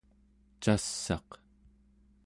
[0.63, 1.29] cass'aq